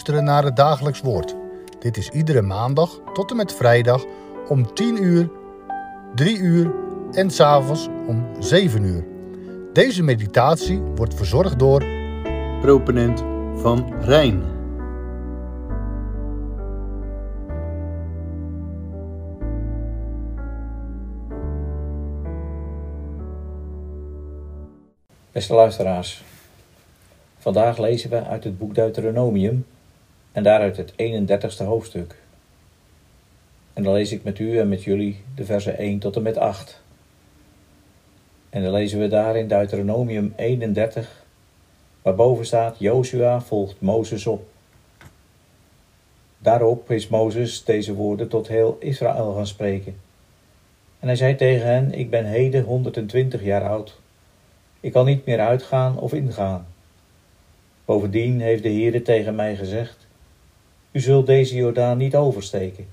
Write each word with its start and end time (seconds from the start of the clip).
luisteren 0.00 0.34
naar 0.34 0.44
het 0.44 0.56
dagelijks 0.56 1.00
woord. 1.00 1.36
Dit 1.78 1.96
is 1.96 2.08
iedere 2.08 2.42
maandag 2.42 3.00
tot 3.12 3.30
en 3.30 3.36
met 3.36 3.54
vrijdag 3.54 4.04
om 4.48 4.74
10 4.74 5.02
uur, 5.02 5.30
3 6.14 6.38
uur 6.38 6.72
en 7.12 7.30
s'avonds 7.30 7.88
om 8.06 8.26
7 8.38 8.82
uur. 8.84 9.04
Deze 9.72 10.02
meditatie 10.02 10.78
wordt 10.78 11.14
verzorgd 11.14 11.58
door 11.58 11.84
proponent 12.60 13.24
van 13.60 14.02
Rijn. 14.02 14.42
Beste 25.32 25.54
luisteraars, 25.54 26.22
vandaag 27.38 27.78
lezen 27.78 28.10
we 28.10 28.24
uit 28.24 28.44
het 28.44 28.58
boek 28.58 28.74
Deuteronomium 28.74 29.64
en 30.32 30.42
daaruit 30.42 30.76
het 30.76 30.92
31ste 30.92 31.64
hoofdstuk. 31.64 32.16
En 33.72 33.82
dan 33.82 33.92
lees 33.92 34.12
ik 34.12 34.24
met 34.24 34.38
u 34.38 34.58
en 34.58 34.68
met 34.68 34.82
jullie 34.84 35.22
de 35.34 35.44
versen 35.44 35.78
1 35.78 35.98
tot 35.98 36.16
en 36.16 36.22
met 36.22 36.36
8. 36.36 36.82
En 38.50 38.62
dan 38.62 38.72
lezen 38.72 38.98
we 38.98 39.08
daar 39.08 39.36
in 39.36 39.48
Deuteronomium 39.48 40.32
31, 40.36 41.24
waarboven 42.02 42.46
staat: 42.46 42.78
Jozua 42.78 43.40
volgt 43.40 43.80
Mozes 43.80 44.26
op. 44.26 44.48
Daarop 46.38 46.90
is 46.90 47.08
Mozes 47.08 47.64
deze 47.64 47.94
woorden 47.94 48.28
tot 48.28 48.48
heel 48.48 48.76
Israël 48.80 49.34
gaan 49.34 49.46
spreken. 49.46 49.96
En 50.98 51.06
hij 51.06 51.16
zei 51.16 51.36
tegen 51.36 51.66
hen: 51.66 51.92
Ik 51.92 52.10
ben 52.10 52.24
heden 52.24 52.64
120 52.64 53.42
jaar 53.42 53.68
oud. 53.68 54.00
Ik 54.80 54.92
kan 54.92 55.06
niet 55.06 55.26
meer 55.26 55.40
uitgaan 55.40 55.98
of 55.98 56.12
ingaan. 56.12 56.66
Bovendien 57.84 58.40
heeft 58.40 58.62
de 58.62 58.68
Heere 58.68 59.02
tegen 59.02 59.34
mij 59.34 59.56
gezegd: 59.56 60.06
U 60.92 61.00
zult 61.00 61.26
deze 61.26 61.54
Jordaan 61.54 61.98
niet 61.98 62.16
oversteken. 62.16 62.86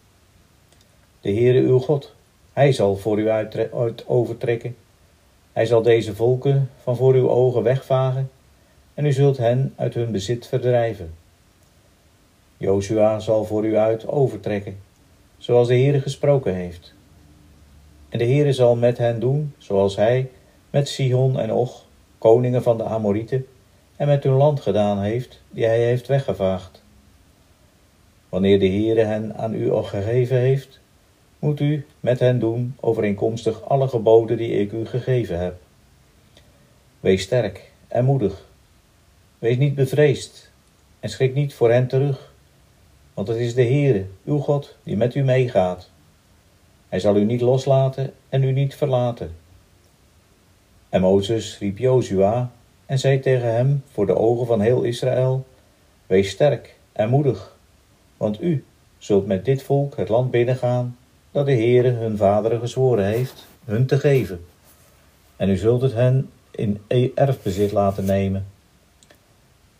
De 1.21 1.33
Heere 1.33 1.59
uw 1.59 1.79
God, 1.79 2.13
hij 2.53 2.71
zal 2.71 2.95
voor 2.95 3.19
u 3.19 3.29
uit 3.29 4.07
overtrekken. 4.07 4.75
Hij 5.53 5.65
zal 5.65 5.81
deze 5.81 6.15
volken 6.15 6.69
van 6.83 6.95
voor 6.95 7.13
uw 7.13 7.29
ogen 7.29 7.63
wegvagen 7.63 8.29
en 8.93 9.05
u 9.05 9.11
zult 9.11 9.37
hen 9.37 9.73
uit 9.75 9.93
hun 9.93 10.11
bezit 10.11 10.47
verdrijven. 10.47 11.13
Jozua 12.57 13.19
zal 13.19 13.45
voor 13.45 13.65
u 13.65 13.77
uit 13.77 14.07
overtrekken, 14.07 14.77
zoals 15.37 15.67
de 15.67 15.73
Heere 15.73 16.01
gesproken 16.01 16.55
heeft. 16.55 16.93
En 18.09 18.17
de 18.17 18.25
Heere 18.25 18.53
zal 18.53 18.75
met 18.75 18.97
hen 18.97 19.19
doen, 19.19 19.53
zoals 19.57 19.95
hij 19.95 20.29
met 20.69 20.87
Sihon 20.87 21.39
en 21.39 21.53
Och, 21.53 21.85
koningen 22.17 22.63
van 22.63 22.77
de 22.77 22.83
Amorieten, 22.83 23.47
en 23.95 24.07
met 24.07 24.23
hun 24.23 24.33
land 24.33 24.61
gedaan 24.61 25.01
heeft, 25.01 25.41
die 25.49 25.65
hij 25.65 25.79
heeft 25.79 26.07
weggevaagd. 26.07 26.85
Wanneer 28.29 28.59
de 28.59 28.67
Heere 28.67 29.03
hen 29.03 29.35
aan 29.35 29.53
u 29.53 29.71
al 29.71 29.83
gegeven 29.83 30.37
heeft, 30.37 30.79
moet 31.39 31.59
u 31.59 31.85
met 31.99 32.19
hen 32.19 32.39
doen 32.39 32.75
overeenkomstig 32.79 33.61
alle 33.63 33.87
geboden 33.87 34.37
die 34.37 34.59
ik 34.59 34.71
u 34.71 34.85
gegeven 34.85 35.39
heb. 35.39 35.55
Wees 36.99 37.21
sterk 37.21 37.71
en 37.87 38.05
moedig. 38.05 38.45
Wees 39.39 39.57
niet 39.57 39.75
bevreesd 39.75 40.51
en 40.99 41.09
schrik 41.09 41.33
niet 41.33 41.53
voor 41.53 41.71
hen 41.71 41.87
terug, 41.87 42.33
want 43.13 43.27
het 43.27 43.37
is 43.37 43.53
de 43.53 43.63
Heere, 43.63 44.05
uw 44.25 44.37
God, 44.37 44.75
die 44.83 44.97
met 44.97 45.15
u 45.15 45.23
meegaat. 45.23 45.89
Hij 46.89 46.99
zal 46.99 47.15
u 47.15 47.23
niet 47.23 47.41
loslaten 47.41 48.13
en 48.29 48.43
u 48.43 48.51
niet 48.51 48.75
verlaten. 48.75 49.35
En 50.89 51.01
Mozes 51.01 51.57
riep 51.59 51.77
Jozua 51.77 52.51
en 52.85 52.99
zei 52.99 53.19
tegen 53.19 53.53
hem 53.53 53.83
voor 53.91 54.05
de 54.05 54.15
ogen 54.15 54.45
van 54.45 54.61
heel 54.61 54.83
Israël: 54.83 55.45
Wees 56.05 56.29
sterk 56.29 56.75
en 56.91 57.09
moedig, 57.09 57.56
want 58.17 58.41
u 58.41 58.65
zult 58.97 59.27
met 59.27 59.45
dit 59.45 59.63
volk 59.63 59.97
het 59.97 60.09
land 60.09 60.31
binnengaan 60.31 60.97
dat 61.31 61.45
de 61.45 61.51
Heere 61.51 61.89
hun 61.89 62.17
vaderen 62.17 62.59
gezworen 62.59 63.05
heeft 63.05 63.45
hun 63.65 63.85
te 63.85 63.99
geven. 63.99 64.45
En 65.35 65.49
u 65.49 65.57
zult 65.57 65.81
het 65.81 65.93
hen 65.93 66.29
in 66.51 66.81
erfbezit 67.15 67.71
laten 67.71 68.05
nemen. 68.05 68.45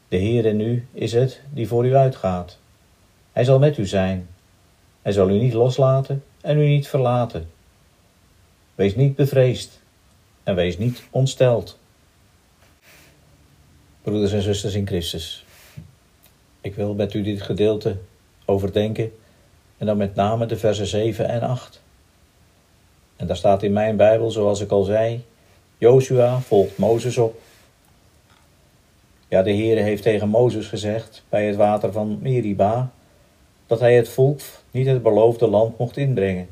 De 0.08 0.18
Heere 0.18 0.54
nu 0.54 0.88
is 0.92 1.14
het 1.14 1.42
die 1.54 1.68
voor 1.68 1.86
u 1.86 1.96
uitgaat. 1.96 2.58
Hij 3.32 3.44
zal 3.44 3.60
met 3.60 3.78
u 3.78 3.86
zijn. 3.86 4.28
Hij 5.02 5.12
zal 5.12 5.30
u 5.30 5.40
niet 5.40 5.54
loslaten 5.54 6.24
en 6.42 6.58
u 6.58 6.68
niet 6.68 6.88
verlaten. 6.88 7.50
Wees 8.76 8.96
niet 8.96 9.16
bevreesd 9.16 9.80
en 10.44 10.56
wees 10.56 10.78
niet 10.78 11.04
ontsteld. 11.10 11.80
Broeders 14.02 14.32
en 14.32 14.42
zusters 14.42 14.74
in 14.74 14.88
Christus, 14.88 15.46
ik 16.62 16.76
wil 16.76 16.94
met 16.94 17.14
u 17.14 17.22
dit 17.22 17.42
gedeelte 17.42 17.98
overdenken 18.48 19.12
en 19.78 19.86
dan 19.86 19.98
met 19.98 20.16
name 20.16 20.46
de 20.46 20.58
versen 20.58 20.88
7 20.88 21.28
en 21.28 21.42
8. 21.42 21.82
En 23.16 23.28
daar 23.28 23.36
staat 23.36 23.64
in 23.64 23.74
mijn 23.74 23.96
Bijbel, 23.96 24.32
zoals 24.32 24.60
ik 24.60 24.72
al 24.72 24.84
zei, 24.84 25.26
Joshua 25.78 26.40
volgt 26.40 26.78
Mozes 26.78 27.18
op. 27.18 27.40
Ja, 29.28 29.42
de 29.42 29.54
Heere 29.54 29.82
heeft 29.82 30.04
tegen 30.04 30.30
Mozes 30.30 30.68
gezegd 30.68 31.24
bij 31.30 31.46
het 31.46 31.56
water 31.56 31.92
van 31.92 32.20
Meriba 32.22 32.92
dat 33.68 33.80
hij 33.80 33.96
het 33.96 34.10
volk 34.10 34.40
niet 34.72 34.88
het 34.88 35.04
beloofde 35.04 35.48
land 35.48 35.78
mocht 35.78 35.98
inbrengen. 35.98 36.50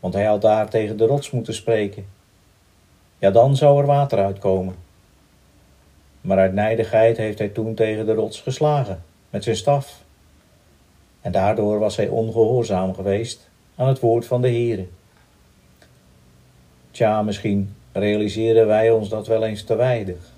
Want 0.00 0.14
hij 0.14 0.24
had 0.24 0.42
daar 0.42 0.70
tegen 0.70 0.96
de 0.96 1.06
rots 1.06 1.30
moeten 1.30 1.54
spreken 1.54 2.06
ja, 3.18 3.30
dan 3.30 3.56
zou 3.56 3.80
er 3.80 3.86
water 3.86 4.18
uitkomen. 4.24 4.76
Maar 6.20 6.38
uit 6.38 6.52
nijdigheid 6.52 7.16
heeft 7.16 7.38
hij 7.38 7.48
toen 7.48 7.74
tegen 7.74 8.06
de 8.06 8.14
rots 8.14 8.40
geslagen 8.40 9.02
met 9.30 9.44
zijn 9.44 9.56
staf. 9.56 10.02
En 11.20 11.32
daardoor 11.32 11.78
was 11.78 11.96
hij 11.96 12.08
ongehoorzaam 12.08 12.94
geweest 12.94 13.48
aan 13.74 13.88
het 13.88 14.00
woord 14.00 14.26
van 14.26 14.42
de 14.42 14.48
Heere. 14.48 14.86
Tja, 16.90 17.22
misschien 17.22 17.74
realiseren 17.92 18.66
wij 18.66 18.90
ons 18.90 19.08
dat 19.08 19.26
wel 19.26 19.44
eens 19.44 19.62
te 19.62 19.74
weinig. 19.74 20.32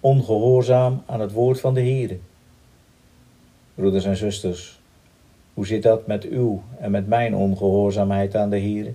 Ongehoorzaam 0.00 1.02
aan 1.06 1.20
het 1.20 1.32
woord 1.32 1.60
van 1.60 1.74
de 1.74 1.80
Heere. 1.80 2.18
Broeders 3.74 4.04
en 4.04 4.16
zusters, 4.16 4.80
hoe 5.54 5.66
zit 5.66 5.82
dat 5.82 6.06
met 6.06 6.24
uw 6.24 6.62
en 6.78 6.90
met 6.90 7.06
mijn 7.06 7.34
ongehoorzaamheid 7.34 8.36
aan 8.36 8.50
de 8.50 8.60
Heere? 8.60 8.94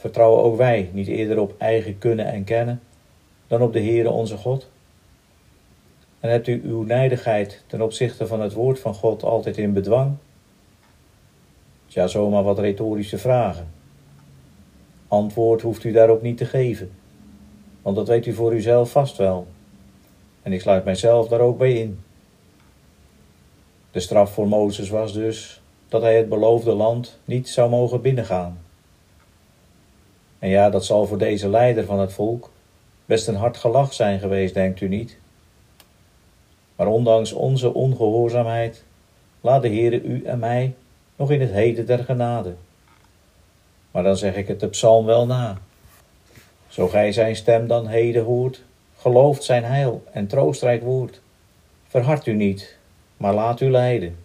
vertrouwen 0.00 0.42
ook 0.42 0.56
wij 0.56 0.90
niet 0.92 1.08
eerder 1.08 1.38
op 1.38 1.54
eigen 1.58 1.98
kunnen 1.98 2.26
en 2.26 2.44
kennen 2.44 2.80
dan 3.46 3.62
op 3.62 3.72
de 3.72 3.80
Heere 3.80 4.10
onze 4.10 4.36
God? 4.36 4.68
En 6.20 6.30
hebt 6.30 6.46
u 6.46 6.62
uw 6.64 6.82
nijdigheid 6.82 7.64
ten 7.66 7.80
opzichte 7.80 8.26
van 8.26 8.40
het 8.40 8.52
woord 8.52 8.78
van 8.78 8.94
God 8.94 9.22
altijd 9.22 9.58
in 9.58 9.72
bedwang? 9.72 10.16
Tja, 11.86 12.06
zomaar 12.06 12.42
wat 12.42 12.58
retorische 12.58 13.18
vragen. 13.18 13.68
Antwoord 15.08 15.62
hoeft 15.62 15.84
u 15.84 15.92
daarop 15.92 16.22
niet 16.22 16.36
te 16.36 16.44
geven, 16.44 16.90
want 17.82 17.96
dat 17.96 18.08
weet 18.08 18.26
u 18.26 18.32
voor 18.32 18.54
uzelf 18.54 18.90
vast 18.90 19.16
wel. 19.16 19.46
En 20.42 20.52
ik 20.52 20.60
sluit 20.60 20.84
mijzelf 20.84 21.28
daar 21.28 21.40
ook 21.40 21.58
bij 21.58 21.72
in. 21.72 22.00
De 23.90 24.00
straf 24.00 24.32
voor 24.32 24.48
Mozes 24.48 24.88
was 24.88 25.12
dus 25.12 25.62
dat 25.88 26.02
hij 26.02 26.16
het 26.16 26.28
beloofde 26.28 26.72
land 26.72 27.18
niet 27.24 27.48
zou 27.48 27.70
mogen 27.70 28.00
binnengaan. 28.00 28.58
En 30.38 30.48
ja, 30.48 30.70
dat 30.70 30.84
zal 30.84 31.06
voor 31.06 31.18
deze 31.18 31.48
leider 31.48 31.84
van 31.84 31.98
het 31.98 32.12
volk 32.12 32.50
best 33.06 33.28
een 33.28 33.36
hard 33.36 33.56
gelach 33.56 33.92
zijn 33.92 34.18
geweest, 34.18 34.54
denkt 34.54 34.80
u 34.80 34.88
niet? 34.88 35.18
Maar 36.80 36.88
ondanks 36.88 37.32
onze 37.32 37.74
ongehoorzaamheid 37.74 38.84
laat 39.40 39.62
de 39.62 39.68
Heere 39.68 40.02
u 40.02 40.24
en 40.24 40.38
mij 40.38 40.74
nog 41.16 41.30
in 41.30 41.40
het 41.40 41.50
heden 41.50 41.86
der 41.86 42.04
genade. 42.04 42.54
Maar 43.90 44.02
dan 44.02 44.16
zeg 44.16 44.36
ik 44.36 44.48
het 44.48 44.60
de 44.60 44.68
psalm 44.68 45.06
wel 45.06 45.26
na. 45.26 45.58
Zo 46.68 46.88
gij 46.88 47.12
zijn 47.12 47.36
stem 47.36 47.66
dan 47.66 47.86
heden 47.86 48.24
hoort, 48.24 48.62
gelooft 48.96 49.42
zijn 49.42 49.64
heil 49.64 50.02
en 50.12 50.26
troostrijk 50.26 50.82
woord. 50.82 51.20
Verhard 51.86 52.26
u 52.26 52.32
niet, 52.32 52.76
maar 53.16 53.34
laat 53.34 53.60
u 53.60 53.70
leiden. 53.70 54.16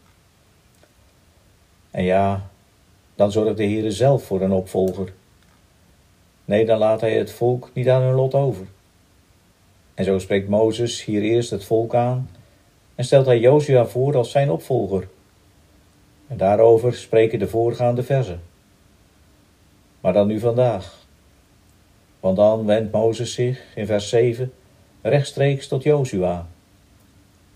En 1.91 2.03
ja, 2.03 2.49
dan 3.15 3.31
zorgt 3.31 3.57
de 3.57 3.63
Heere 3.63 3.91
zelf 3.91 4.23
voor 4.23 4.41
een 4.41 4.51
opvolger 4.51 5.13
Nee, 6.45 6.65
dan 6.65 6.77
laat 6.77 7.01
hij 7.01 7.17
het 7.17 7.31
volk 7.31 7.69
niet 7.73 7.89
aan 7.89 8.01
hun 8.01 8.15
lot 8.15 8.33
over. 8.33 8.65
En 9.93 10.05
zo 10.05 10.19
spreekt 10.19 10.49
Mozes 10.49 11.03
hier 11.03 11.21
eerst 11.21 11.49
het 11.49 11.65
volk 11.65 11.95
aan 11.95 12.29
en 12.95 13.03
stelt 13.03 13.25
hij 13.25 13.39
Jozua 13.39 13.85
voor 13.85 14.15
als 14.15 14.31
zijn 14.31 14.51
opvolger. 14.51 15.07
En 16.27 16.37
daarover 16.37 16.93
spreken 16.93 17.39
de 17.39 17.47
voorgaande 17.47 18.03
verzen. 18.03 18.41
Maar 19.99 20.13
dan 20.13 20.27
nu 20.27 20.39
vandaag. 20.39 21.03
Want 22.19 22.35
dan 22.35 22.65
wendt 22.65 22.91
Mozes 22.91 23.33
zich 23.33 23.75
in 23.75 23.85
vers 23.85 24.09
7 24.09 24.53
rechtstreeks 25.01 25.67
tot 25.67 25.83
Jozua. 25.83 26.47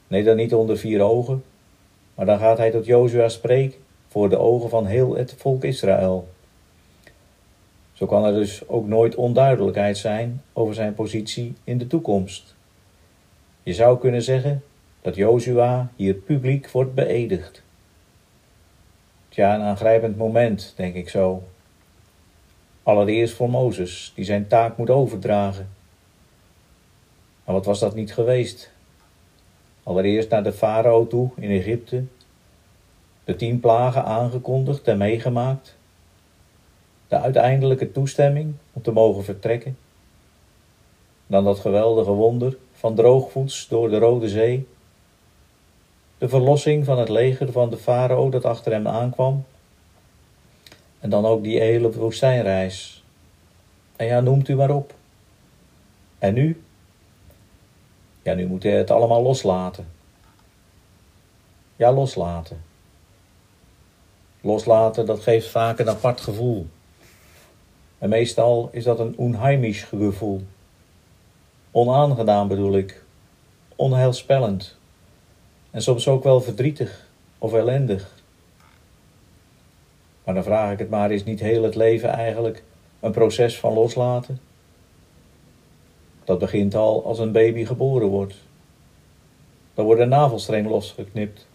Nee, 0.08 0.24
dan 0.24 0.36
niet 0.36 0.54
onder 0.54 0.78
vier 0.78 1.02
ogen, 1.02 1.44
maar 2.16 2.26
dan 2.26 2.40
gaat 2.40 2.58
hij 2.58 2.72
tot 2.72 2.86
Jozua 2.86 3.30
spreken 3.30 3.80
voor 4.08 4.30
de 4.30 4.38
ogen 4.38 4.70
van 4.70 4.86
heel 4.86 5.16
het 5.16 5.34
volk 5.38 5.64
Israël. 5.64 6.28
Zo 7.94 8.06
kan 8.06 8.26
er 8.26 8.34
dus 8.34 8.68
ook 8.68 8.88
nooit 8.88 9.16
onduidelijkheid 9.16 9.98
zijn 9.98 10.42
over 10.54 10.74
zijn 10.74 10.94
positie 10.94 11.54
in 11.64 11.78
de 11.78 11.88
toekomst. 11.88 12.56
Je 13.64 13.74
zou 13.74 14.00
kunnen 14.00 14.22
zeggen 14.22 14.64
dat 15.10 15.18
Jozua 15.18 15.92
hier 15.96 16.14
publiek 16.14 16.70
wordt 16.70 16.94
beëdigd. 16.94 17.62
Tja, 19.30 19.56
een 19.56 19.62
aangrijpend 19.62 20.18
moment, 20.18 20.74
denk 20.76 20.96
ik 20.96 21.10
zo. 21.10 21.44
Allereerst 22.84 23.34
voor 23.34 23.50
Mozes, 23.50 24.12
die 24.16 24.26
zijn 24.26 24.48
taak 24.48 24.78
moet 24.78 24.90
overdragen. 24.90 25.70
Maar 27.44 27.56
wat 27.56 27.66
was 27.66 27.80
dat 27.80 27.96
niet 27.96 28.14
geweest? 28.14 28.72
Allereerst 29.84 30.30
naar 30.30 30.44
de 30.44 30.54
farao 30.54 31.08
toe 31.08 31.30
in 31.36 31.50
Egypte, 31.50 32.04
de 33.24 33.36
tien 33.36 33.60
plagen 33.60 34.06
aangekondigd 34.06 34.88
en 34.88 34.98
meegemaakt, 34.98 35.76
de 37.08 37.20
uiteindelijke 37.20 37.92
toestemming 37.92 38.54
om 38.74 38.82
te 38.82 38.92
mogen 38.92 39.24
vertrekken, 39.24 39.78
dan 41.28 41.44
dat 41.44 41.60
geweldige 41.60 42.12
wonder 42.12 42.58
van 42.74 42.96
droogvoets 42.96 43.68
door 43.68 43.90
de 43.90 43.98
Rode 43.98 44.30
Zee, 44.30 44.68
de 46.20 46.30
verlossing 46.30 46.86
van 46.86 47.00
het 47.00 47.10
leger 47.10 47.52
van 47.52 47.70
de 47.70 47.78
farao 47.78 48.30
dat 48.30 48.46
achter 48.46 48.72
hem 48.72 48.88
aankwam, 48.88 49.46
en 51.00 51.10
dan 51.10 51.26
ook 51.26 51.44
die 51.44 51.60
hele 51.60 51.92
woestijnreis. 51.92 53.04
En 53.96 54.06
ja, 54.06 54.20
noemt 54.20 54.48
u 54.48 54.56
maar 54.56 54.70
op. 54.70 54.94
En 56.20 56.34
nu? 56.34 56.64
Ja, 58.22 58.34
nu 58.34 58.48
moet 58.48 58.64
hij 58.64 58.72
het 58.72 58.92
allemaal 58.92 59.22
loslaten. 59.22 59.88
Ja, 61.76 61.94
loslaten. 61.94 62.64
Loslaten, 64.42 65.06
dat 65.06 65.20
geeft 65.20 65.48
vaak 65.48 65.80
een 65.80 65.90
apart 65.90 66.22
gevoel. 66.22 66.68
En 67.98 68.10
meestal 68.10 68.70
is 68.72 68.84
dat 68.84 69.00
een 69.00 69.18
onheimisch 69.18 69.84
gevoel. 69.84 70.44
Onaangenaam 71.72 72.48
bedoel 72.48 72.78
ik. 72.78 73.04
Onheilspellend. 73.76 74.79
En 75.72 75.82
soms 75.82 76.08
ook 76.08 76.24
wel 76.24 76.42
verdrietig 76.42 77.08
of 77.38 77.54
ellendig. 77.54 78.18
Maar 80.24 80.34
dan 80.34 80.44
vraag 80.44 80.72
ik 80.72 80.80
het 80.80 80.90
maar, 80.90 81.12
is 81.12 81.24
niet 81.24 81.40
heel 81.40 81.64
het 81.64 81.76
leven 81.76 82.10
eigenlijk 82.10 82.64
een 83.00 83.12
proces 83.12 83.60
van 83.60 83.74
loslaten? 83.74 84.40
Dat 86.24 86.40
begint 86.40 86.76
al 86.76 87.06
als 87.06 87.20
een 87.20 87.32
baby 87.32 87.66
geboren 87.66 88.08
wordt. 88.08 88.36
Dan 89.74 89.86
wordt 89.86 90.02
een 90.02 90.10
navelstreng 90.10 90.68
losgeknipt 90.68 91.48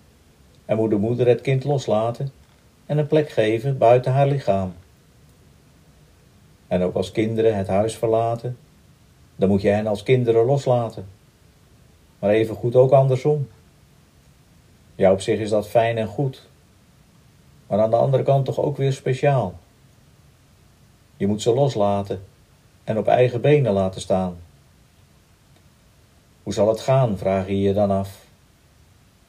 en 0.64 0.76
moet 0.76 0.90
de 0.90 0.96
moeder 0.96 1.26
het 1.26 1.40
kind 1.40 1.64
loslaten 1.64 2.32
en 2.86 2.98
een 2.98 3.06
plek 3.06 3.30
geven 3.30 3.78
buiten 3.78 4.12
haar 4.12 4.26
lichaam. 4.26 4.74
En 6.66 6.82
ook 6.82 6.94
als 6.94 7.12
kinderen 7.12 7.56
het 7.56 7.66
huis 7.66 7.96
verlaten, 7.96 8.58
dan 9.36 9.48
moet 9.48 9.62
je 9.62 9.68
hen 9.68 9.86
als 9.86 10.02
kinderen 10.02 10.44
loslaten. 10.44 11.06
Maar 12.18 12.30
even 12.30 12.54
goed 12.54 12.76
ook 12.76 12.92
andersom. 12.92 13.48
Ja, 14.94 15.12
op 15.12 15.20
zich 15.20 15.38
is 15.38 15.50
dat 15.50 15.68
fijn 15.68 15.98
en 15.98 16.06
goed, 16.06 16.48
maar 17.66 17.80
aan 17.80 17.90
de 17.90 17.96
andere 17.96 18.22
kant 18.22 18.44
toch 18.44 18.60
ook 18.60 18.76
weer 18.76 18.92
speciaal. 18.92 19.54
Je 21.16 21.26
moet 21.26 21.42
ze 21.42 21.54
loslaten 21.54 22.24
en 22.84 22.98
op 22.98 23.06
eigen 23.06 23.40
benen 23.40 23.72
laten 23.72 24.00
staan. 24.00 24.36
Hoe 26.42 26.52
zal 26.52 26.68
het 26.68 26.80
gaan, 26.80 27.18
vraag 27.18 27.46
je 27.46 27.60
je 27.60 27.72
dan 27.72 27.90
af. 27.90 28.26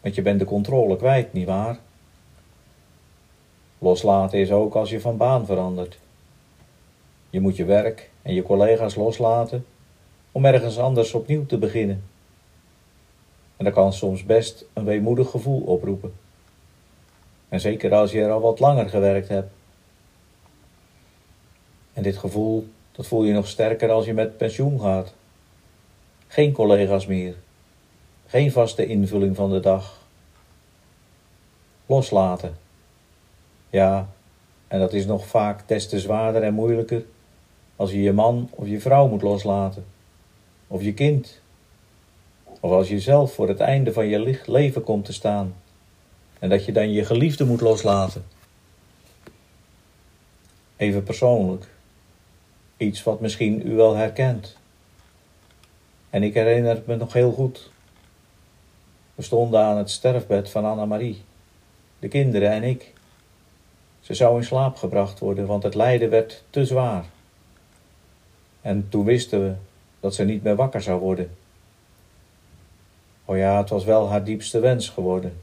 Want 0.01 0.15
je 0.15 0.21
bent 0.21 0.39
de 0.39 0.45
controle 0.45 0.97
kwijt, 0.97 1.33
nietwaar? 1.33 1.79
Loslaten 3.77 4.39
is 4.39 4.51
ook 4.51 4.75
als 4.75 4.89
je 4.89 5.01
van 5.01 5.17
baan 5.17 5.45
verandert. 5.45 5.99
Je 7.29 7.39
moet 7.39 7.55
je 7.55 7.65
werk 7.65 8.09
en 8.21 8.33
je 8.33 8.43
collega's 8.43 8.95
loslaten 8.95 9.65
om 10.31 10.45
ergens 10.45 10.79
anders 10.79 11.13
opnieuw 11.13 11.45
te 11.45 11.57
beginnen. 11.57 12.03
En 13.57 13.65
dat 13.65 13.73
kan 13.73 13.93
soms 13.93 14.23
best 14.23 14.65
een 14.73 14.85
weemoedig 14.85 15.29
gevoel 15.29 15.61
oproepen. 15.61 16.13
En 17.49 17.59
zeker 17.59 17.93
als 17.93 18.11
je 18.11 18.21
er 18.21 18.31
al 18.31 18.41
wat 18.41 18.59
langer 18.59 18.89
gewerkt 18.89 19.27
hebt. 19.27 19.51
En 21.93 22.03
dit 22.03 22.17
gevoel, 22.17 22.67
dat 22.91 23.07
voel 23.07 23.23
je 23.23 23.33
nog 23.33 23.47
sterker 23.47 23.91
als 23.91 24.05
je 24.05 24.13
met 24.13 24.37
pensioen 24.37 24.79
gaat. 24.79 25.13
Geen 26.27 26.51
collega's 26.51 27.05
meer. 27.05 27.35
Geen 28.25 28.51
vaste 28.51 28.85
invulling 28.85 29.35
van 29.35 29.49
de 29.49 29.59
dag. 29.59 30.01
Loslaten. 31.85 32.57
Ja, 33.69 34.09
en 34.67 34.79
dat 34.79 34.93
is 34.93 35.05
nog 35.05 35.27
vaak 35.27 35.67
des 35.67 35.89
te 35.89 35.99
zwaarder 35.99 36.43
en 36.43 36.53
moeilijker 36.53 37.05
als 37.75 37.91
je 37.91 38.01
je 38.01 38.13
man 38.13 38.49
of 38.51 38.67
je 38.67 38.79
vrouw 38.79 39.07
moet 39.07 39.21
loslaten. 39.21 39.85
Of 40.67 40.81
je 40.81 40.93
kind. 40.93 41.41
Of 42.59 42.71
als 42.71 42.87
je 42.87 42.99
zelf 42.99 43.33
voor 43.33 43.47
het 43.47 43.59
einde 43.59 43.93
van 43.93 44.07
je 44.07 44.39
leven 44.45 44.83
komt 44.83 45.05
te 45.05 45.13
staan. 45.13 45.55
En 46.39 46.49
dat 46.49 46.65
je 46.65 46.71
dan 46.71 46.91
je 46.91 47.05
geliefde 47.05 47.45
moet 47.45 47.61
loslaten. 47.61 48.25
Even 50.75 51.03
persoonlijk. 51.03 51.67
Iets 52.77 53.03
wat 53.03 53.19
misschien 53.21 53.67
u 53.67 53.75
wel 53.75 53.95
herkent. 53.95 54.57
En 56.09 56.23
ik 56.23 56.33
herinner 56.33 56.81
me 56.85 56.95
nog 56.95 57.13
heel 57.13 57.31
goed. 57.31 57.69
We 59.15 59.21
stonden 59.21 59.59
aan 59.59 59.77
het 59.77 59.89
sterfbed 59.89 60.49
van 60.49 60.65
Anna-Marie, 60.65 61.21
de 61.99 62.07
kinderen 62.07 62.51
en 62.51 62.63
ik. 62.63 62.93
Ze 63.99 64.13
zou 64.13 64.37
in 64.37 64.43
slaap 64.43 64.75
gebracht 64.75 65.19
worden, 65.19 65.45
want 65.45 65.63
het 65.63 65.75
lijden 65.75 66.09
werd 66.09 66.43
te 66.49 66.65
zwaar. 66.65 67.05
En 68.61 68.89
toen 68.89 69.05
wisten 69.05 69.41
we 69.43 69.53
dat 69.99 70.15
ze 70.15 70.23
niet 70.23 70.43
meer 70.43 70.55
wakker 70.55 70.81
zou 70.81 70.99
worden. 70.99 71.35
Oh 73.25 73.37
ja, 73.37 73.57
het 73.57 73.69
was 73.69 73.83
wel 73.83 74.09
haar 74.09 74.23
diepste 74.23 74.59
wens 74.59 74.89
geworden. 74.89 75.41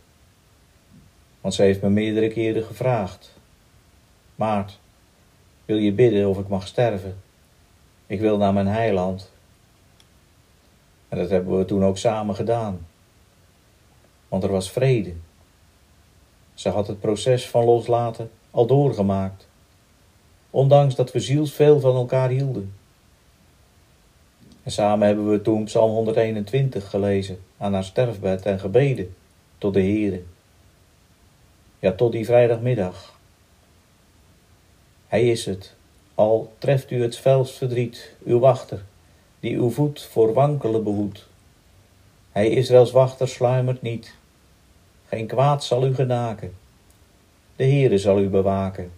Want 1.40 1.54
ze 1.54 1.62
heeft 1.62 1.82
me 1.82 1.88
meerdere 1.88 2.28
keren 2.28 2.64
gevraagd: 2.64 3.32
Maart, 4.34 4.78
wil 5.64 5.76
je 5.76 5.92
bidden 5.92 6.28
of 6.28 6.38
ik 6.38 6.48
mag 6.48 6.66
sterven? 6.66 7.22
Ik 8.06 8.20
wil 8.20 8.36
naar 8.36 8.52
mijn 8.52 8.66
heiland. 8.66 9.30
En 11.08 11.18
dat 11.18 11.30
hebben 11.30 11.58
we 11.58 11.64
toen 11.64 11.84
ook 11.84 11.98
samen 11.98 12.34
gedaan. 12.34 12.86
Want 14.28 14.42
er 14.42 14.50
was 14.50 14.70
vrede. 14.70 15.12
Ze 16.54 16.68
had 16.68 16.86
het 16.86 17.00
proces 17.00 17.48
van 17.48 17.64
loslaten 17.64 18.30
al 18.50 18.66
doorgemaakt, 18.66 19.48
ondanks 20.50 20.94
dat 20.94 21.12
we 21.12 21.20
zielsveel 21.20 21.80
van 21.80 21.96
elkaar 21.96 22.28
hielden. 22.28 22.74
En 24.62 24.70
samen 24.70 25.06
hebben 25.06 25.30
we 25.30 25.42
toen 25.42 25.64
Psalm 25.64 25.90
121 25.90 26.90
gelezen 26.90 27.38
aan 27.58 27.72
haar 27.72 27.84
sterfbed 27.84 28.42
en 28.42 28.60
gebeden 28.60 29.14
tot 29.58 29.74
de 29.74 29.80
Heere. 29.80 30.22
Ja, 31.78 31.92
tot 31.92 32.12
die 32.12 32.24
vrijdagmiddag. 32.24 33.18
Hij 35.06 35.30
is 35.30 35.46
het, 35.46 35.74
al 36.14 36.52
treft 36.58 36.90
u 36.90 37.02
het 37.02 37.16
felst 37.16 37.54
verdriet, 37.54 38.14
uw 38.24 38.38
wachter, 38.38 38.82
die 39.40 39.56
uw 39.56 39.70
voet 39.70 40.02
voor 40.02 40.32
wankelen 40.32 40.84
behoedt. 40.84 41.26
Hij 42.32 42.48
Israëls 42.48 42.90
wachter 42.90 43.28
sluimert 43.28 43.82
niet, 43.82 44.14
geen 45.08 45.26
kwaad 45.26 45.64
zal 45.64 45.86
u 45.86 45.94
genaken, 45.94 46.54
de 47.56 47.64
Heere 47.64 47.98
zal 47.98 48.20
u 48.20 48.28
bewaken. 48.28 48.92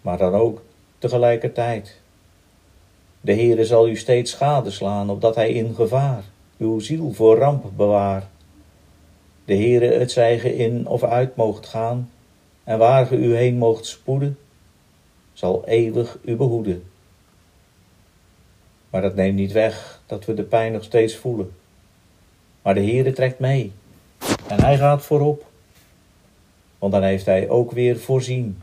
Maar 0.00 0.18
dan 0.18 0.34
ook 0.34 0.62
tegelijkertijd, 0.98 2.00
de 3.20 3.32
Heere 3.34 3.64
zal 3.64 3.88
u 3.88 3.96
steeds 3.96 4.30
schade 4.30 4.70
slaan, 4.70 5.10
opdat 5.10 5.34
hij 5.34 5.52
in 5.52 5.74
gevaar 5.74 6.22
uw 6.58 6.78
ziel 6.78 7.12
voor 7.12 7.38
ramp 7.38 7.70
bewaar. 7.76 8.28
De 9.44 9.54
Heere 9.54 9.98
het 9.98 10.12
zij 10.12 10.36
in 10.36 10.86
of 10.86 11.02
uit 11.02 11.36
moogt 11.36 11.66
gaan, 11.66 12.10
en 12.64 12.78
waar 12.78 13.06
ge 13.06 13.16
u 13.16 13.36
heen 13.36 13.56
moogt 13.56 13.86
spoeden, 13.86 14.38
zal 15.32 15.62
eeuwig 15.66 16.18
u 16.24 16.36
behoeden. 16.36 16.84
Maar 18.90 19.02
dat 19.02 19.14
neemt 19.14 19.36
niet 19.36 19.52
weg 19.52 20.02
dat 20.06 20.24
we 20.24 20.34
de 20.34 20.42
pijn 20.42 20.72
nog 20.72 20.84
steeds 20.84 21.16
voelen. 21.16 21.52
Maar 22.62 22.74
de 22.74 22.80
Heere 22.80 23.12
trekt 23.12 23.38
mee, 23.38 23.72
en 24.46 24.60
hij 24.60 24.76
gaat 24.76 25.02
voorop, 25.02 25.46
want 26.78 26.92
dan 26.92 27.02
heeft 27.02 27.26
hij 27.26 27.48
ook 27.48 27.72
weer 27.72 27.98
voorzien. 27.98 28.62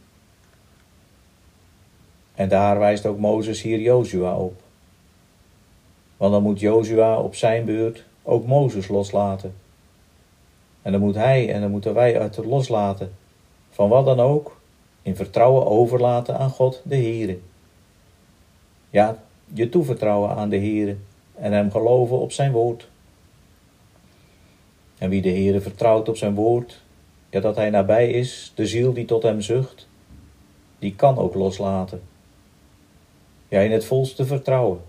En 2.36 2.50
daar 2.50 2.80
wijst 2.80 3.06
ook 3.06 3.20
Mozes 3.20 3.62
hier 3.62 3.80
Jozua 3.80 4.38
op. 4.38 4.62
Want 6.18 6.32
dan 6.32 6.44
moet 6.44 6.60
Jozua 6.60 7.20
op 7.20 7.36
zijn 7.36 7.66
beurt 7.66 8.06
ook 8.24 8.46
Mozes 8.46 8.88
loslaten. 8.88 9.56
En 10.82 10.92
dan 10.92 11.02
moet 11.02 11.16
hij 11.16 11.54
en 11.54 11.62
dan 11.62 11.72
moeten 11.72 11.94
wij 11.94 12.20
uit 12.20 12.36
het 12.36 12.46
loslaten. 12.46 13.16
Van 13.70 13.90
wat 13.90 14.06
dan 14.06 14.20
ook, 14.20 14.58
in 15.02 15.16
vertrouwen 15.16 15.66
overlaten 15.66 16.38
aan 16.38 16.50
God 16.50 16.82
de 16.84 16.96
Heere. 16.96 17.38
Ja, 18.90 19.24
je 19.54 19.70
toevertrouwen 19.70 20.36
aan 20.36 20.50
de 20.50 20.58
Heere 20.58 20.96
en 21.36 21.52
hem 21.52 21.72
geloven 21.72 22.20
op 22.20 22.32
zijn 22.32 22.52
woord. 22.52 22.88
En 24.98 25.10
wie 25.10 25.22
de 25.22 25.30
Heere 25.30 25.62
vertrouwt 25.62 26.10
op 26.10 26.18
zijn 26.18 26.36
woord, 26.36 26.82
ja 27.30 27.40
dat 27.40 27.56
hij 27.56 27.70
nabij 27.70 28.10
is, 28.10 28.52
de 28.56 28.68
ziel 28.68 28.94
die 28.94 29.06
tot 29.06 29.24
hem 29.24 29.42
zucht, 29.42 29.88
die 30.80 30.96
kan 30.96 31.18
ook 31.18 31.34
loslaten. 31.34 32.02
Ja, 33.48 33.60
in 33.60 33.72
het 33.72 33.86
volste 33.86 34.26
vertrouwen, 34.26 34.82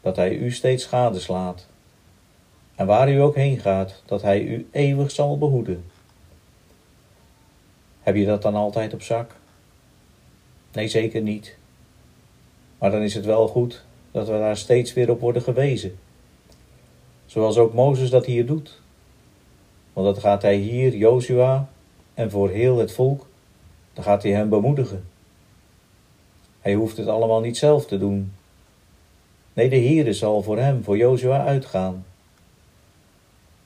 dat 0.00 0.16
hij 0.16 0.36
u 0.36 0.50
steeds 0.50 0.84
gadeslaat. 0.84 1.66
En 2.74 2.86
waar 2.86 3.12
u 3.12 3.20
ook 3.20 3.34
heen 3.34 3.58
gaat, 3.58 4.02
dat 4.06 4.22
hij 4.22 4.42
u 4.42 4.68
eeuwig 4.70 5.10
zal 5.10 5.38
behoeden. 5.38 5.84
Heb 8.00 8.16
je 8.16 8.26
dat 8.26 8.42
dan 8.42 8.54
altijd 8.54 8.94
op 8.94 9.02
zak? 9.02 9.34
Nee, 10.72 10.88
zeker 10.88 11.22
niet. 11.22 11.56
Maar 12.78 12.90
dan 12.90 13.02
is 13.02 13.14
het 13.14 13.24
wel 13.24 13.48
goed 13.48 13.84
dat 14.10 14.26
we 14.26 14.32
daar 14.32 14.56
steeds 14.56 14.92
weer 14.92 15.10
op 15.10 15.20
worden 15.20 15.42
gewezen. 15.42 15.98
Zoals 17.26 17.58
ook 17.58 17.74
Mozes 17.74 18.10
dat 18.10 18.26
hier 18.26 18.46
doet. 18.46 18.80
Want 19.92 20.06
dat 20.06 20.18
gaat 20.18 20.42
hij 20.42 20.56
hier, 20.56 20.96
Jozua, 20.96 21.68
en 22.14 22.30
voor 22.30 22.50
heel 22.50 22.78
het 22.78 22.92
volk, 22.92 23.26
dan 23.92 24.04
gaat 24.04 24.22
hij 24.22 24.32
hem 24.32 24.48
bemoedigen. 24.48 25.08
Hij 26.66 26.74
hoeft 26.74 26.96
het 26.96 27.06
allemaal 27.06 27.40
niet 27.40 27.56
zelf 27.56 27.86
te 27.86 27.98
doen. 27.98 28.32
Nee, 29.52 29.68
de 29.68 29.76
Heere 29.76 30.12
zal 30.12 30.42
voor 30.42 30.58
hem, 30.58 30.84
voor 30.84 30.96
Jozua 30.96 31.44
uitgaan. 31.44 32.06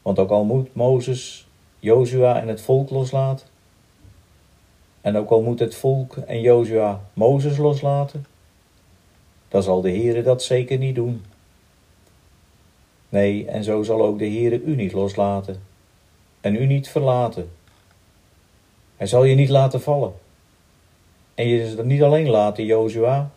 Want 0.03 0.19
ook 0.19 0.31
al 0.31 0.45
moet 0.45 0.75
Mozes 0.75 1.49
Jozua 1.79 2.41
en 2.41 2.49
het 2.49 2.61
volk 2.61 2.91
loslaten, 2.91 3.47
en 5.01 5.17
ook 5.17 5.31
al 5.31 5.43
moet 5.43 5.59
het 5.59 5.75
volk 5.75 6.17
en 6.17 6.41
Jozua 6.41 7.01
Mozes 7.13 7.57
loslaten, 7.57 8.27
dan 9.49 9.63
zal 9.63 9.81
de 9.81 9.91
Heere 9.91 10.23
dat 10.23 10.43
zeker 10.43 10.79
niet 10.79 10.95
doen. 10.95 11.25
Nee, 13.09 13.47
en 13.47 13.65
zo 13.65 13.83
zal 13.83 14.03
ook 14.03 14.19
de 14.19 14.29
Heere 14.29 14.63
u 14.63 14.75
niet 14.75 14.93
loslaten 14.93 15.63
en 16.41 16.55
u 16.55 16.67
niet 16.67 16.89
verlaten. 16.89 17.51
Hij 18.97 19.07
zal 19.07 19.25
je 19.25 19.35
niet 19.35 19.49
laten 19.49 19.81
vallen. 19.81 20.13
En 21.41 21.49
je 21.49 21.63
is 21.63 21.75
er 21.75 21.85
niet 21.85 22.03
alleen 22.03 22.29
laten, 22.29 22.65
Jozua, 22.65 23.31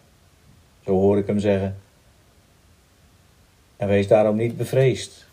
zo 0.85 0.91
hoor 0.91 1.17
ik 1.17 1.27
hem 1.27 1.39
zeggen. 1.39 1.77
En 3.77 3.87
wees 3.87 4.07
daarom 4.07 4.35
niet 4.35 4.57
bevreesd. 4.57 5.25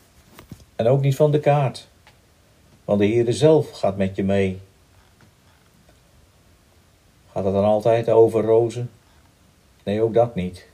En 0.76 0.86
ook 0.86 1.00
niet 1.00 1.16
van 1.16 1.30
de 1.30 1.40
kaart, 1.40 1.88
want 2.84 3.00
de 3.00 3.06
Heere 3.06 3.32
zelf 3.32 3.70
gaat 3.70 3.96
met 3.96 4.16
je 4.16 4.24
mee. 4.24 4.60
Gaat 7.32 7.44
het 7.44 7.52
dan 7.52 7.64
altijd 7.64 8.08
over 8.08 8.44
rozen? 8.44 8.90
Nee, 9.84 10.02
ook 10.02 10.14
dat 10.14 10.34
niet. 10.34 10.66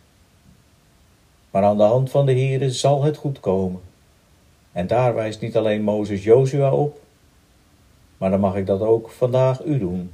Maar 1.50 1.62
aan 1.62 1.76
de 1.76 1.82
hand 1.82 2.10
van 2.10 2.26
de 2.26 2.32
Heere 2.32 2.70
zal 2.70 3.02
het 3.02 3.16
goed 3.16 3.40
komen. 3.40 3.80
En 4.72 4.86
daar 4.86 5.14
wijst 5.14 5.40
niet 5.40 5.56
alleen 5.56 5.82
Mozes 5.82 6.24
Jozua 6.24 6.72
op, 6.72 7.00
maar 8.16 8.30
dan 8.30 8.40
mag 8.40 8.56
ik 8.56 8.66
dat 8.66 8.80
ook 8.80 9.10
vandaag 9.10 9.64
u 9.64 9.78
doen. 9.78 10.10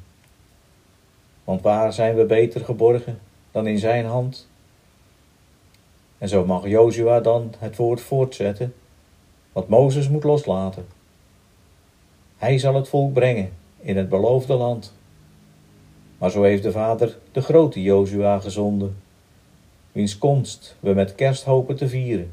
Want 1.45 1.63
waar 1.63 1.93
zijn 1.93 2.15
we 2.15 2.25
beter 2.25 2.65
geborgen 2.65 3.21
dan 3.51 3.67
in 3.67 3.79
zijn 3.79 4.05
hand? 4.05 4.49
En 6.19 6.29
zo 6.29 6.45
mag 6.45 6.69
Jozua 6.69 7.21
dan 7.21 7.55
het 7.59 7.77
woord 7.77 8.01
voortzetten, 8.01 8.75
wat 9.53 9.69
Mozes 9.69 10.09
moet 10.09 10.25
loslaten. 10.25 10.87
Hij 12.37 12.59
zal 12.59 12.75
het 12.75 12.89
volk 12.89 13.13
brengen 13.13 13.53
in 13.81 13.97
het 13.97 14.09
beloofde 14.09 14.55
land. 14.55 14.93
Maar 16.19 16.31
zo 16.31 16.43
heeft 16.43 16.63
de 16.63 16.73
Vader 16.73 17.19
de 17.33 17.41
grote 17.41 17.83
Jozua 17.83 18.39
gezonden, 18.39 18.97
wiens 19.93 20.19
komst 20.19 20.77
we 20.81 20.93
met 20.93 21.15
kerst 21.15 21.45
hopen 21.45 21.77
te 21.77 21.89
vieren. 21.89 22.31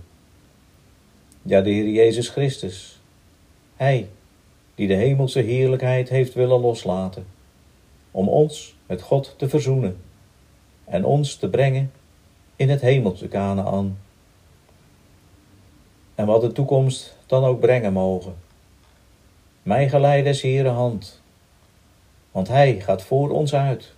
Ja, 1.42 1.62
de 1.62 1.70
Heer 1.70 1.90
Jezus 1.90 2.30
Christus, 2.30 3.02
Hij 3.76 4.10
die 4.76 4.88
de 4.88 4.94
hemelse 4.94 5.40
heerlijkheid 5.40 6.10
heeft 6.10 6.34
willen 6.34 6.60
loslaten, 6.60 7.26
om 8.12 8.30
ons 8.30 8.76
met 8.90 9.02
God 9.02 9.34
te 9.38 9.50
verzoenen 9.50 10.02
en 10.86 11.06
ons 11.06 11.36
te 11.36 11.50
brengen 11.50 11.92
in 12.56 12.70
het 12.70 12.82
hemelse 12.82 13.28
Kanaan. 13.28 13.98
En 16.16 16.26
wat 16.26 16.42
de 16.42 16.52
toekomst 16.52 17.18
dan 17.26 17.44
ook 17.44 17.60
brengen 17.60 17.94
mogen. 17.94 18.36
Mij 19.64 19.90
geleid 19.90 20.24
des 20.24 20.42
Heere 20.42 20.70
hand, 20.70 21.22
want 22.32 22.48
Hij 22.48 22.80
gaat 22.80 23.02
voor 23.02 23.30
ons 23.30 23.54
uit. 23.54 23.94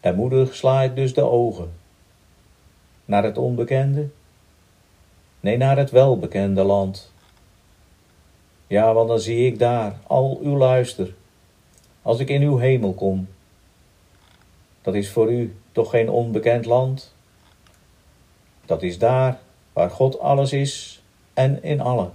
En 0.00 0.14
moedig 0.14 0.54
sla 0.54 0.82
ik 0.82 0.94
dus 0.94 1.14
de 1.14 1.22
ogen 1.22 1.72
naar 3.04 3.24
het 3.24 3.38
onbekende, 3.38 4.08
nee, 5.40 5.56
naar 5.56 5.76
het 5.76 5.90
welbekende 5.90 6.62
land. 6.62 7.12
Ja, 8.66 8.92
want 8.92 9.08
dan 9.08 9.20
zie 9.20 9.46
ik 9.46 9.58
daar 9.58 9.98
al 10.06 10.40
uw 10.42 10.56
luister, 10.56 11.14
als 12.04 12.18
ik 12.18 12.28
in 12.28 12.42
uw 12.42 12.58
hemel 12.58 12.92
kom. 12.92 13.28
Dat 14.82 14.94
is 14.94 15.10
voor 15.10 15.32
u 15.32 15.56
toch 15.72 15.90
geen 15.90 16.10
onbekend 16.10 16.64
land? 16.64 17.14
Dat 18.64 18.82
is 18.82 18.98
daar 18.98 19.38
waar 19.72 19.90
God 19.90 20.18
alles 20.18 20.52
is 20.52 21.02
en 21.34 21.62
in 21.62 21.80
allen. 21.80 22.12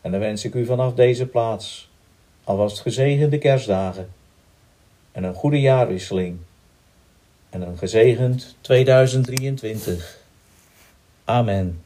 En 0.00 0.10
dan 0.10 0.20
wens 0.20 0.44
ik 0.44 0.54
u 0.54 0.64
vanaf 0.64 0.94
deze 0.94 1.26
plaats 1.26 1.90
alvast 2.44 2.80
gezegende 2.80 3.38
kerstdagen 3.38 4.08
en 5.12 5.24
een 5.24 5.34
goede 5.34 5.60
jaarwisseling 5.60 6.38
en 7.50 7.62
een 7.62 7.78
gezegend 7.78 8.56
2023. 8.60 10.18
Amen. 11.24 11.82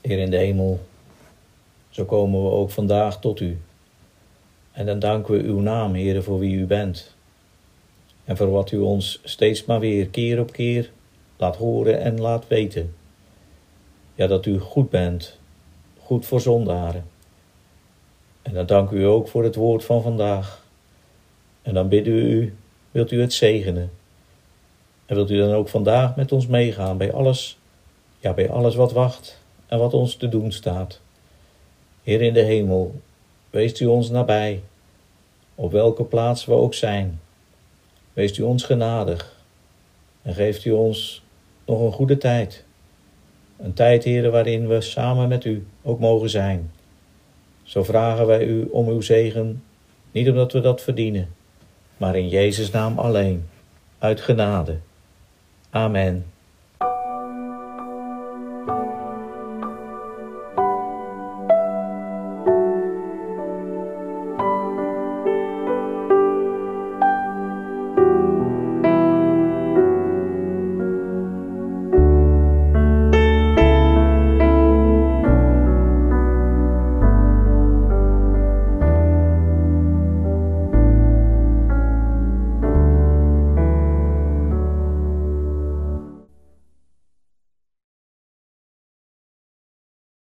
Heer 0.00 0.18
in 0.18 0.30
de 0.30 0.36
hemel, 0.36 0.88
zo 1.90 2.04
komen 2.04 2.42
we 2.42 2.50
ook 2.50 2.70
vandaag 2.70 3.20
tot 3.20 3.40
u. 3.40 3.60
En 4.72 4.86
dan 4.86 4.98
danken 4.98 5.34
we 5.34 5.42
uw 5.42 5.60
naam, 5.60 5.94
Heer, 5.94 6.22
voor 6.22 6.38
wie 6.38 6.54
u 6.54 6.66
bent. 6.66 7.14
En 8.24 8.36
voor 8.36 8.50
wat 8.50 8.70
u 8.70 8.78
ons 8.78 9.20
steeds 9.24 9.64
maar 9.64 9.80
weer 9.80 10.08
keer 10.08 10.40
op 10.40 10.52
keer 10.52 10.90
laat 11.36 11.56
horen 11.56 12.00
en 12.00 12.20
laat 12.20 12.48
weten. 12.48 12.94
Ja, 14.14 14.26
dat 14.26 14.46
u 14.46 14.58
goed 14.58 14.90
bent, 14.90 15.38
goed 15.98 16.26
voor 16.26 16.40
zondaren. 16.40 17.04
En 18.42 18.54
dan 18.54 18.66
dank 18.66 18.90
u 18.90 19.04
ook 19.04 19.28
voor 19.28 19.44
het 19.44 19.54
woord 19.54 19.84
van 19.84 20.02
vandaag. 20.02 20.64
En 21.62 21.74
dan 21.74 21.88
bidden 21.88 22.14
we 22.14 22.20
u, 22.20 22.54
wilt 22.90 23.10
u 23.10 23.20
het 23.20 23.32
zegenen? 23.32 23.90
En 25.06 25.14
wilt 25.14 25.30
u 25.30 25.38
dan 25.38 25.52
ook 25.52 25.68
vandaag 25.68 26.16
met 26.16 26.32
ons 26.32 26.46
meegaan 26.46 26.96
bij 26.96 27.12
alles, 27.12 27.58
ja, 28.18 28.32
bij 28.32 28.50
alles 28.50 28.74
wat 28.74 28.92
wacht 28.92 29.42
en 29.66 29.78
wat 29.78 29.94
ons 29.94 30.14
te 30.14 30.28
doen 30.28 30.52
staat? 30.52 31.00
Heer 32.10 32.22
in 32.22 32.34
de 32.34 32.42
hemel, 32.42 33.00
weest 33.50 33.80
u 33.80 33.86
ons 33.86 34.10
nabij, 34.10 34.62
op 35.54 35.72
welke 35.72 36.04
plaats 36.04 36.44
we 36.44 36.52
ook 36.52 36.74
zijn. 36.74 37.20
Weest 38.12 38.38
u 38.38 38.42
ons 38.42 38.64
genadig 38.64 39.44
en 40.22 40.34
geeft 40.34 40.64
u 40.64 40.70
ons 40.70 41.22
nog 41.66 41.80
een 41.80 41.92
goede 41.92 42.18
tijd. 42.18 42.64
Een 43.56 43.72
tijd, 43.72 44.04
Heer, 44.04 44.30
waarin 44.30 44.68
we 44.68 44.80
samen 44.80 45.28
met 45.28 45.44
u 45.44 45.66
ook 45.82 46.00
mogen 46.00 46.30
zijn. 46.30 46.72
Zo 47.62 47.82
vragen 47.82 48.26
wij 48.26 48.44
u 48.44 48.68
om 48.70 48.88
uw 48.88 49.00
zegen, 49.00 49.62
niet 50.10 50.28
omdat 50.28 50.52
we 50.52 50.60
dat 50.60 50.82
verdienen, 50.82 51.34
maar 51.96 52.16
in 52.16 52.28
Jezus' 52.28 52.70
naam 52.70 52.98
alleen, 52.98 53.48
uit 53.98 54.20
genade. 54.20 54.78
Amen. 55.70 56.26